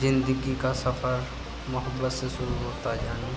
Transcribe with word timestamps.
ज़िंदगी 0.00 0.54
का 0.62 0.72
सफ़र 0.80 1.26
मोहब्बत 1.70 2.12
से 2.12 2.28
शुरू 2.28 2.54
होता 2.64 2.90
है 2.90 3.04
जानू। 3.04 3.30